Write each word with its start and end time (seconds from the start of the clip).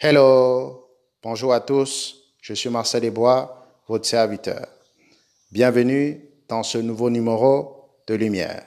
Hello, 0.00 0.92
bonjour 1.24 1.52
à 1.52 1.58
tous, 1.58 2.32
je 2.40 2.54
suis 2.54 2.70
Marcel 2.70 3.00
Desbois, 3.00 3.66
votre 3.88 4.06
serviteur. 4.06 4.68
Bienvenue 5.50 6.24
dans 6.46 6.62
ce 6.62 6.78
nouveau 6.78 7.10
numéro 7.10 7.90
de 8.06 8.14
Lumière. 8.14 8.64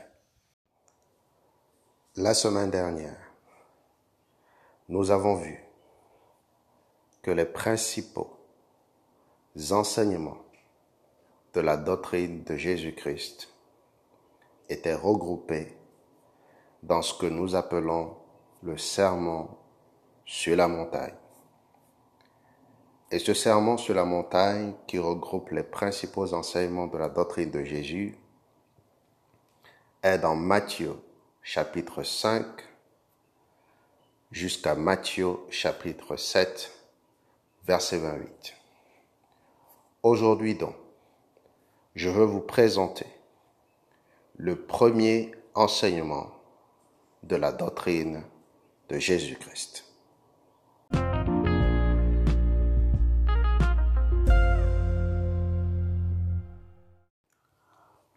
La 2.17 2.33
semaine 2.33 2.69
dernière, 2.69 3.15
nous 4.89 5.09
avons 5.09 5.35
vu 5.35 5.63
que 7.21 7.31
les 7.31 7.45
principaux 7.45 8.35
enseignements 9.69 10.43
de 11.53 11.61
la 11.61 11.77
doctrine 11.77 12.43
de 12.43 12.57
Jésus-Christ 12.57 13.47
étaient 14.67 14.95
regroupés 14.95 15.77
dans 16.83 17.01
ce 17.01 17.13
que 17.13 17.27
nous 17.27 17.55
appelons 17.55 18.17
le 18.63 18.77
sermon 18.77 19.47
sur 20.25 20.57
la 20.57 20.67
montagne. 20.67 21.20
Et 23.11 23.19
ce 23.19 23.33
sermon 23.33 23.77
sur 23.77 23.93
la 23.93 24.05
montagne 24.05 24.73
qui 24.87 24.97
regroupe 24.97 25.49
les 25.51 25.63
principaux 25.63 26.33
enseignements 26.33 26.87
de 26.87 26.97
la 26.97 27.09
doctrine 27.09 27.51
de 27.51 27.61
Jésus 27.65 28.17
est 30.01 30.17
dans 30.17 30.35
Matthieu 30.35 30.95
chapitre 31.41 32.03
5 32.03 32.45
jusqu'à 34.31 34.75
Matthieu 34.75 35.35
chapitre 35.49 36.15
7 36.15 36.71
verset 37.65 37.97
28. 37.97 38.53
Aujourd'hui 40.03 40.55
donc, 40.55 40.75
je 41.95 42.07
veux 42.07 42.23
vous 42.23 42.39
présenter 42.39 43.07
le 44.37 44.55
premier 44.55 45.33
enseignement 45.53 46.31
de 47.23 47.35
la 47.35 47.51
doctrine 47.51 48.23
de 48.87 48.97
Jésus-Christ. 48.97 49.90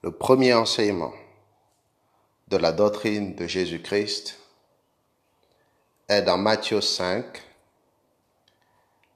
Le 0.05 0.11
premier 0.11 0.53
enseignement 0.53 1.15
de 2.49 2.59
la 2.59 2.73
doctrine 2.73 3.35
de 3.37 3.47
Jésus-Christ 3.47 4.39
est 6.09 6.21
dans 6.21 6.37
Matthieu 6.37 6.83
5, 6.83 7.43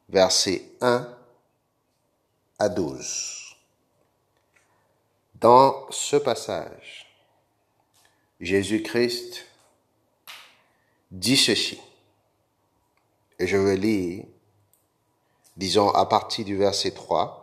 versets 0.08 0.64
1 0.80 1.06
à 2.58 2.68
12. 2.70 3.54
Dans 5.34 5.86
ce 5.90 6.16
passage, 6.16 7.06
Jésus-Christ 8.40 9.44
dit 11.10 11.36
ceci, 11.36 11.78
et 13.38 13.46
je 13.46 13.58
vais 13.58 13.76
lire, 13.76 14.24
disons 15.54 15.90
à 15.90 16.06
partir 16.06 16.46
du 16.46 16.56
verset 16.56 16.92
3, 16.92 17.37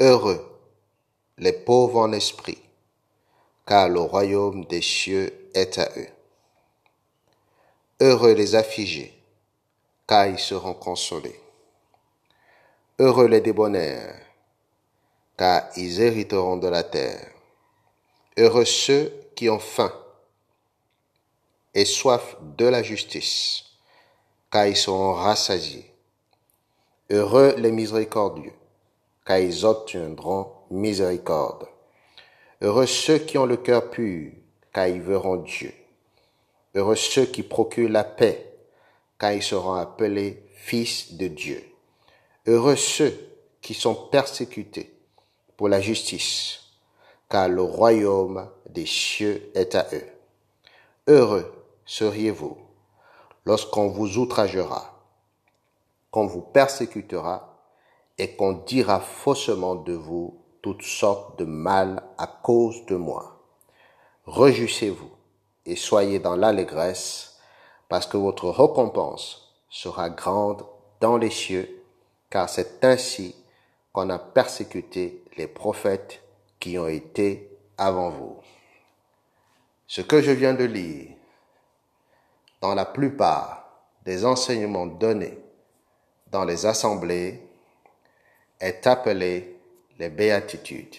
Heureux 0.00 0.48
les 1.38 1.52
pauvres 1.52 1.98
en 1.98 2.12
esprit, 2.12 2.62
car 3.66 3.88
le 3.88 3.98
royaume 3.98 4.64
des 4.66 4.80
cieux 4.80 5.50
est 5.54 5.76
à 5.76 5.88
eux. 5.96 6.08
Heureux 8.00 8.34
les 8.34 8.54
affligés, 8.54 9.12
car 10.06 10.28
ils 10.28 10.38
seront 10.38 10.74
consolés. 10.74 11.40
Heureux 13.00 13.26
les 13.26 13.40
débonnaires, 13.40 14.20
car 15.36 15.68
ils 15.76 16.00
hériteront 16.00 16.58
de 16.58 16.68
la 16.68 16.84
terre. 16.84 17.32
Heureux 18.36 18.64
ceux 18.64 19.12
qui 19.34 19.50
ont 19.50 19.58
faim 19.58 19.92
et 21.74 21.84
soif 21.84 22.36
de 22.56 22.66
la 22.66 22.84
justice, 22.84 23.64
car 24.48 24.68
ils 24.68 24.76
seront 24.76 25.14
rassasiés. 25.14 25.92
Heureux 27.10 27.56
les 27.56 27.72
miséricordieux, 27.72 28.54
car 29.28 29.40
ils 29.40 29.66
obtiendront 29.66 30.50
miséricorde. 30.70 31.68
Heureux 32.62 32.86
ceux 32.86 33.18
qui 33.18 33.36
ont 33.36 33.44
le 33.44 33.58
cœur 33.58 33.90
pur, 33.90 34.32
car 34.72 34.88
ils 34.88 35.02
verront 35.02 35.36
Dieu. 35.36 35.70
Heureux 36.74 36.96
ceux 36.96 37.26
qui 37.26 37.42
procurent 37.42 37.90
la 37.90 38.04
paix, 38.04 38.58
car 39.18 39.34
ils 39.34 39.42
seront 39.42 39.74
appelés 39.74 40.48
fils 40.54 41.12
de 41.12 41.28
Dieu. 41.28 41.62
Heureux 42.46 42.76
ceux 42.76 43.12
qui 43.60 43.74
sont 43.74 43.94
persécutés 43.94 44.98
pour 45.58 45.68
la 45.68 45.82
justice, 45.82 46.60
car 47.28 47.50
le 47.50 47.60
royaume 47.60 48.48
des 48.70 48.86
cieux 48.86 49.50
est 49.54 49.74
à 49.74 49.88
eux. 49.92 50.06
Heureux 51.06 51.52
seriez-vous 51.84 52.56
lorsqu'on 53.44 53.88
vous 53.88 54.16
outragera, 54.16 55.04
qu'on 56.10 56.26
vous 56.26 56.40
persécutera 56.40 57.47
et 58.18 58.34
qu'on 58.34 58.52
dira 58.52 59.00
faussement 59.00 59.76
de 59.76 59.94
vous 59.94 60.38
toutes 60.60 60.82
sortes 60.82 61.38
de 61.38 61.44
mal 61.44 62.02
à 62.18 62.26
cause 62.26 62.84
de 62.86 62.96
moi. 62.96 63.40
Réjouissez-vous 64.26 65.10
et 65.64 65.76
soyez 65.76 66.18
dans 66.18 66.36
l'allégresse, 66.36 67.38
parce 67.88 68.06
que 68.06 68.16
votre 68.16 68.48
récompense 68.50 69.54
sera 69.70 70.10
grande 70.10 70.64
dans 71.00 71.16
les 71.16 71.30
cieux, 71.30 71.82
car 72.28 72.48
c'est 72.48 72.84
ainsi 72.84 73.34
qu'on 73.92 74.10
a 74.10 74.18
persécuté 74.18 75.24
les 75.36 75.46
prophètes 75.46 76.22
qui 76.58 76.78
ont 76.78 76.88
été 76.88 77.56
avant 77.78 78.10
vous. 78.10 78.36
Ce 79.86 80.00
que 80.00 80.20
je 80.20 80.32
viens 80.32 80.54
de 80.54 80.64
lire, 80.64 81.08
dans 82.60 82.74
la 82.74 82.84
plupart 82.84 83.68
des 84.04 84.24
enseignements 84.24 84.86
donnés 84.86 85.38
dans 86.30 86.44
les 86.44 86.66
assemblées, 86.66 87.47
est 88.60 88.86
appelé 88.86 89.56
les 89.98 90.10
béatitudes. 90.10 90.96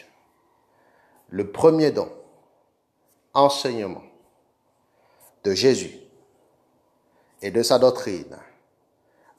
Le 1.30 1.52
premier 1.52 1.92
don, 1.92 2.12
enseignement 3.34 4.04
de 5.44 5.54
Jésus 5.54 6.00
et 7.42 7.52
de 7.52 7.64
sa 7.64 7.80
doctrine 7.80 8.38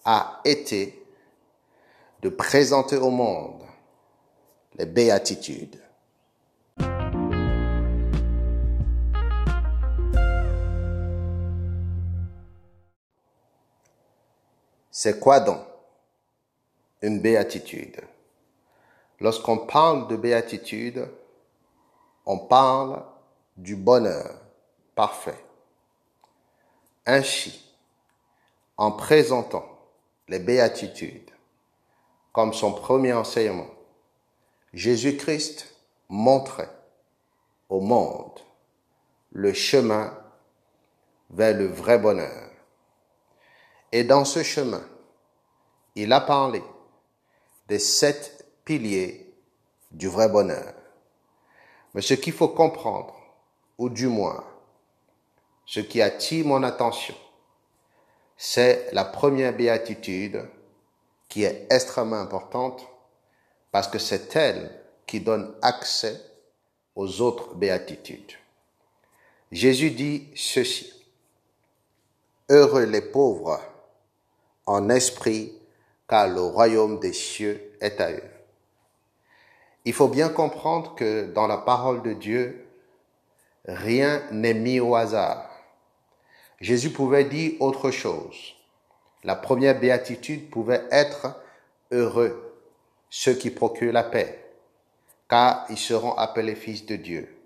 a 0.04 0.40
été 0.44 1.04
de 2.22 2.28
présenter 2.28 2.96
au 2.96 3.10
monde 3.10 3.62
les 4.76 4.86
béatitudes. 4.86 5.82
C'est 14.90 15.18
quoi 15.18 15.40
donc 15.40 15.69
une 17.02 17.20
béatitude. 17.20 18.00
Lorsqu'on 19.20 19.58
parle 19.58 20.08
de 20.08 20.16
béatitude, 20.16 21.08
on 22.26 22.38
parle 22.38 23.04
du 23.56 23.76
bonheur 23.76 24.40
parfait. 24.94 25.44
Ainsi, 27.06 27.74
en 28.76 28.92
présentant 28.92 29.66
les 30.28 30.38
béatitudes 30.38 31.30
comme 32.32 32.52
son 32.52 32.72
premier 32.72 33.12
enseignement, 33.12 33.70
Jésus-Christ 34.72 35.74
montrait 36.08 36.70
au 37.68 37.80
monde 37.80 38.40
le 39.32 39.52
chemin 39.52 40.16
vers 41.30 41.56
le 41.56 41.66
vrai 41.66 41.98
bonheur. 41.98 42.50
Et 43.92 44.04
dans 44.04 44.24
ce 44.24 44.42
chemin, 44.42 44.82
il 45.94 46.12
a 46.12 46.20
parlé 46.20 46.62
des 47.70 47.78
sept 47.78 48.44
piliers 48.64 49.32
du 49.92 50.08
vrai 50.08 50.28
bonheur. 50.28 50.74
Mais 51.94 52.02
ce 52.02 52.14
qu'il 52.14 52.32
faut 52.32 52.48
comprendre, 52.48 53.14
ou 53.78 53.88
du 53.88 54.08
moins 54.08 54.44
ce 55.66 55.78
qui 55.78 56.02
attire 56.02 56.46
mon 56.46 56.64
attention, 56.64 57.14
c'est 58.36 58.92
la 58.92 59.04
première 59.04 59.56
béatitude 59.56 60.48
qui 61.28 61.44
est 61.44 61.68
extrêmement 61.70 62.20
importante 62.20 62.84
parce 63.70 63.86
que 63.86 64.00
c'est 64.00 64.34
elle 64.34 64.82
qui 65.06 65.20
donne 65.20 65.54
accès 65.62 66.20
aux 66.96 67.20
autres 67.20 67.54
béatitudes. 67.54 68.32
Jésus 69.52 69.92
dit 69.92 70.26
ceci. 70.34 70.92
Heureux 72.48 72.86
les 72.86 73.00
pauvres 73.00 73.60
en 74.66 74.88
esprit 74.88 75.59
car 76.10 76.26
le 76.26 76.42
royaume 76.42 76.98
des 76.98 77.12
cieux 77.12 77.72
est 77.80 78.00
à 78.00 78.10
eux. 78.10 78.30
Il 79.84 79.92
faut 79.92 80.08
bien 80.08 80.28
comprendre 80.28 80.96
que 80.96 81.26
dans 81.26 81.46
la 81.46 81.56
parole 81.56 82.02
de 82.02 82.14
Dieu, 82.14 82.66
rien 83.64 84.20
n'est 84.32 84.54
mis 84.54 84.80
au 84.80 84.96
hasard. 84.96 85.48
Jésus 86.60 86.90
pouvait 86.90 87.26
dire 87.26 87.52
autre 87.60 87.92
chose. 87.92 88.56
La 89.22 89.36
première 89.36 89.78
béatitude 89.78 90.50
pouvait 90.50 90.84
être 90.90 91.40
heureux 91.92 92.58
ceux 93.08 93.34
qui 93.34 93.50
procurent 93.50 93.92
la 93.92 94.02
paix, 94.02 94.44
car 95.28 95.64
ils 95.70 95.78
seront 95.78 96.14
appelés 96.14 96.56
fils 96.56 96.86
de 96.86 96.96
Dieu. 96.96 97.38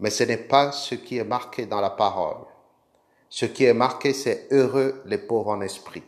Mais 0.00 0.10
ce 0.10 0.24
n'est 0.24 0.36
pas 0.36 0.70
ce 0.70 0.94
qui 0.94 1.16
est 1.16 1.24
marqué 1.24 1.64
dans 1.64 1.80
la 1.80 1.90
parole. 1.90 2.44
ce 3.30 3.46
qui 3.46 3.64
est 3.64 3.74
marqué, 3.74 4.12
c'est 4.12 4.48
heureux 4.50 5.00
les 5.06 5.18
pauvres 5.18 5.52
en 5.52 5.60
esprit, 5.60 6.02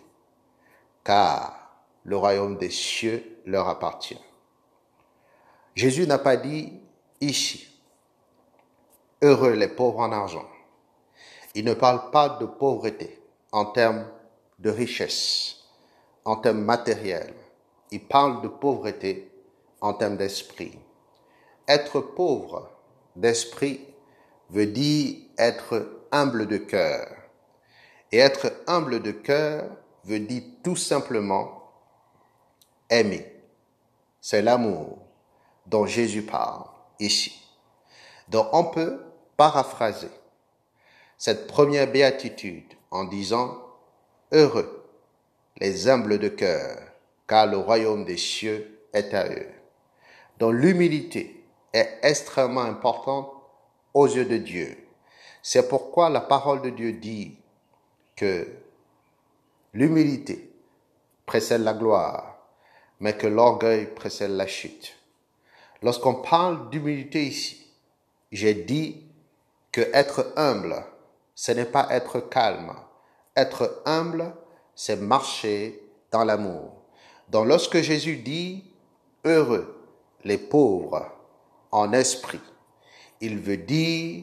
car 1.05 1.62
le 2.05 2.17
royaume 2.17 2.59
des 2.59 2.71
cieux 2.71 3.39
leur 3.47 3.69
appartient. 3.69 4.21
Jésus 5.75 6.07
n'a 6.07 6.19
pas 6.19 6.37
dit 6.37 6.73
ici, 7.21 7.69
heureux 9.23 9.53
les 9.53 9.69
pauvres 9.69 10.01
en 10.01 10.13
argent. 10.13 10.47
Il 11.55 11.65
ne 11.65 11.75
parle 11.75 12.11
pas 12.11 12.29
de 12.29 12.47
pauvreté 12.47 13.21
en 13.53 13.67
termes 13.67 14.07
de 14.59 14.71
richesse, 14.71 15.59
en 16.25 16.37
termes 16.37 16.63
matériels. 16.63 17.35
Il 17.91 18.07
parle 18.07 18.43
de 18.43 18.49
pauvreté 18.49 19.31
en 19.81 19.95
termes 19.95 20.17
d'esprit. 20.17 20.79
Être 21.69 22.01
pauvre 22.01 22.71
d'esprit 23.17 23.81
veut 24.51 24.67
dire 24.67 25.17
être 25.39 26.03
humble 26.11 26.47
de 26.47 26.57
cœur. 26.57 27.09
Et 28.11 28.19
être 28.19 28.53
humble 28.67 29.01
de 29.01 29.13
cœur 29.13 29.71
veut 30.05 30.21
dire 30.21 30.43
tout 30.63 30.77
simplement 30.77 31.62
aimer. 32.93 33.27
C'est 34.21 34.43
l'amour 34.43 34.99
dont 35.67 35.87
Jésus 35.87 36.23
parle 36.23 36.65
ici. 37.01 37.41
Donc 38.29 38.47
on 38.53 38.65
peut 38.65 39.01
paraphraser 39.37 40.11
cette 41.19 41.47
première 41.47 41.91
béatitude 41.91 42.73
en 42.91 43.05
disant 43.05 43.59
Heureux 44.31 44.85
les 45.59 45.89
humbles 45.89 46.19
de 46.19 46.29
cœur, 46.29 46.79
car 47.27 47.47
le 47.47 47.57
royaume 47.57 48.05
des 48.05 48.17
cieux 48.17 48.87
est 48.93 49.13
à 49.15 49.29
eux. 49.29 49.49
Donc 50.39 50.55
l'humilité 50.55 51.45
est 51.73 51.99
extrêmement 52.03 52.63
importante 52.63 53.31
aux 53.95 54.07
yeux 54.07 54.25
de 54.25 54.39
Dieu. 54.39 54.77
C'est 55.43 55.69
pourquoi 55.69 56.09
la 56.09 56.21
parole 56.21 56.63
de 56.63 56.71
Dieu 56.71 56.93
dit 56.93 57.37
que 58.17 58.47
l'humilité 59.75 60.51
précède 61.27 61.63
la 61.63 61.75
gloire, 61.75 62.32
mais 63.03 63.17
que 63.17 63.27
l'orgueil 63.27 63.87
précède 63.87 64.31
la 64.31 64.47
chute. 64.47 64.97
Lorsqu'on 65.83 66.15
parle 66.15 66.71
d'humilité 66.71 67.25
ici, 67.25 67.67
j'ai 68.31 68.55
dit 68.55 69.05
que 69.73 69.81
être 69.93 70.33
humble, 70.37 70.85
ce 71.35 71.51
n'est 71.51 71.65
pas 71.65 71.89
être 71.91 72.21
calme. 72.21 72.73
Être 73.37 73.83
humble, 73.87 74.33
c'est 74.77 74.95
marcher 74.95 75.83
dans 76.13 76.23
l'amour. 76.23 76.71
Donc 77.29 77.49
lorsque 77.49 77.81
Jésus 77.81 78.19
dit 78.19 78.71
heureux 79.25 79.85
les 80.23 80.39
pauvres 80.39 81.11
en 81.73 81.93
esprit, 81.93 82.41
il 83.21 83.41
veut 83.41 83.57
dire 83.57 84.23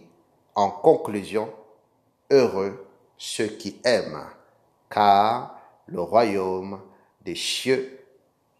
en 0.56 0.72
conclusion 0.72 1.52
heureux 2.32 2.88
ceux 3.18 3.48
qui 3.48 3.82
aiment, 3.84 4.26
car 4.90 5.60
le 5.88 6.00
royaume 6.00 6.80
des 7.26 7.36
cieux 7.36 7.99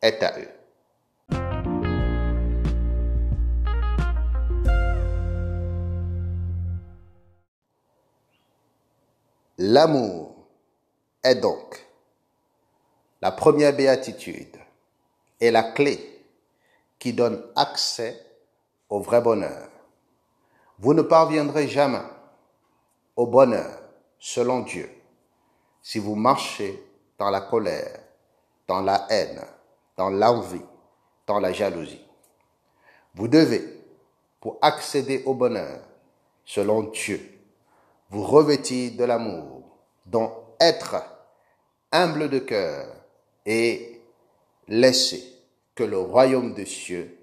est 0.02 0.24
à 0.24 0.40
eux. 0.40 0.50
L'amour 9.58 10.48
est 11.22 11.36
donc 11.36 11.86
la 13.22 13.32
première 13.32 13.76
béatitude 13.76 14.56
et 15.42 15.52
la 15.52 15.64
clé 15.64 16.24
qui 16.98 17.12
donne 17.12 17.44
accès 17.58 18.26
au 18.90 19.02
vrai 19.02 19.20
bonheur. 19.20 19.70
Vous 20.80 20.94
ne 20.94 21.02
parviendrez 21.02 21.68
jamais 21.68 22.00
au 23.18 23.28
bonheur 23.28 23.82
selon 24.18 24.62
Dieu 24.62 24.90
si 25.82 26.00
vous 26.00 26.16
marchez 26.16 26.82
dans 27.18 27.30
la 27.30 27.42
colère, 27.42 28.00
dans 28.68 28.82
la 28.82 29.08
haine, 29.10 29.42
dans 30.00 30.10
l'envie, 30.10 30.62
dans 31.28 31.42
la 31.42 31.52
jalousie. 31.52 32.06
Vous 33.16 33.28
devez, 33.28 33.84
pour 34.40 34.58
accéder 34.62 35.24
au 35.26 35.34
bonheur 35.34 35.82
selon 36.46 36.84
Dieu, 36.84 37.20
vous 38.10 38.24
revêtir 38.24 38.96
de 38.96 39.04
l'amour, 39.04 39.62
dont 40.06 40.32
être 40.58 41.04
humble 41.92 42.30
de 42.30 42.40
cœur 42.40 42.96
et 43.46 44.02
laisser 44.70 45.22
que 45.76 45.84
le 45.84 46.00
royaume 46.00 46.54
des 46.54 46.66
cieux 46.66 47.18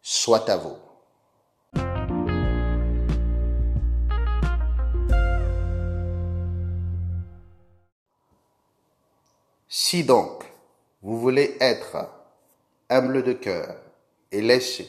soit 0.00 0.48
à 0.48 0.56
vous. 0.56 0.78
Si 9.68 10.02
donc 10.02 10.44
vous 11.02 11.20
voulez 11.20 11.58
être 11.60 12.21
humble 12.92 13.22
de 13.22 13.32
cœur 13.32 13.76
et 14.30 14.40
laisser 14.40 14.88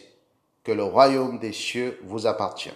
que 0.63 0.71
le 0.71 0.83
royaume 0.83 1.39
des 1.39 1.53
cieux 1.53 1.99
vous 2.03 2.25
appartient, 2.27 2.73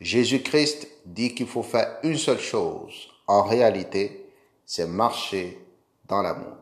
Jésus-Christ 0.00 0.88
dit 1.06 1.34
qu'il 1.34 1.46
faut 1.46 1.62
faire 1.62 1.98
une 2.02 2.16
seule 2.16 2.40
chose. 2.40 3.08
En 3.26 3.42
réalité, 3.42 4.28
c'est 4.66 4.86
marcher 4.86 5.58
dans 6.06 6.22
l'amour. 6.22 6.56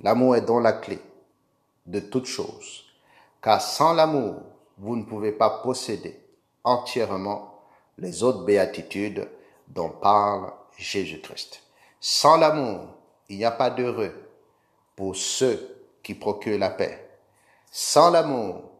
L'amour 0.00 0.36
est 0.36 0.42
donc 0.42 0.62
la 0.62 0.72
clé 0.72 0.98
de 1.86 2.00
toute 2.00 2.26
chose. 2.26 2.84
Car 3.42 3.60
sans 3.60 3.94
l'amour, 3.94 4.36
vous 4.78 4.96
ne 4.96 5.04
pouvez 5.04 5.32
pas 5.32 5.50
posséder 5.62 6.18
entièrement 6.64 7.60
les 7.98 8.22
autres 8.22 8.44
béatitudes 8.44 9.28
dont 9.68 9.90
parle 9.90 10.52
Jésus-Christ. 10.76 11.62
Sans 12.00 12.36
l'amour, 12.36 12.80
il 13.28 13.38
n'y 13.38 13.44
a 13.44 13.50
pas 13.50 13.70
d'heureux 13.70 14.12
pour 14.96 15.14
ceux 15.16 15.73
qui 16.04 16.14
procurent 16.14 16.60
la 16.60 16.70
paix. 16.70 17.08
Sans 17.72 18.10
l'amour, 18.10 18.70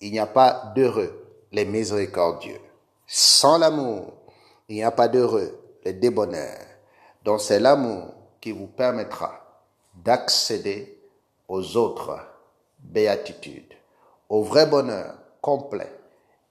il 0.00 0.12
n'y 0.12 0.18
a 0.18 0.26
pas 0.26 0.72
d'heureux 0.74 1.26
les 1.52 1.66
miséricordieux. 1.66 2.60
Sans 3.06 3.58
l'amour, 3.58 4.12
il 4.68 4.76
n'y 4.76 4.84
a 4.84 4.90
pas 4.90 5.08
d'heureux, 5.08 5.58
les 5.84 5.92
débonnaires. 5.92 6.66
Donc 7.24 7.40
c'est 7.40 7.60
l'amour 7.60 8.14
qui 8.40 8.52
vous 8.52 8.68
permettra 8.68 9.62
d'accéder 9.94 10.98
aux 11.48 11.76
autres 11.76 12.18
béatitudes, 12.78 13.74
au 14.28 14.42
vrai 14.42 14.66
bonheur 14.66 15.14
complet 15.40 15.92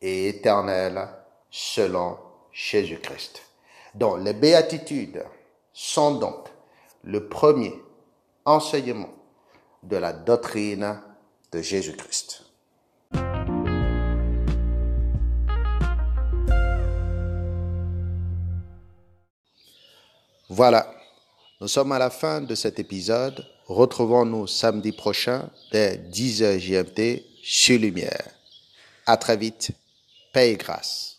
et 0.02 0.30
éternel 0.30 1.08
selon 1.50 2.18
Jésus-Christ. 2.52 3.42
Donc 3.96 4.20
les 4.24 4.34
béatitudes 4.34 5.24
sont 5.72 6.16
donc 6.16 6.50
le 7.04 7.28
premier 7.30 7.74
enseignement 8.46 9.10
de 9.84 9.98
la 9.98 10.14
doctrine 10.14 11.00
de 11.52 11.62
Jésus-Christ. 11.62 12.44
Voilà, 20.50 20.90
nous 21.60 21.68
sommes 21.68 21.92
à 21.92 22.00
la 22.00 22.10
fin 22.10 22.42
de 22.42 22.56
cet 22.56 22.80
épisode. 22.80 23.46
Retrouvons-nous 23.66 24.48
samedi 24.48 24.92
prochain 24.92 25.50
dès 25.72 25.98
10h 25.98 26.58
GMT 26.58 27.26
chez 27.44 27.78
Lumière. 27.78 28.30
À 29.06 29.18
très 29.18 29.38
vite. 29.38 29.72
Paix 30.34 30.52
et 30.52 30.56
grâce. 30.56 31.17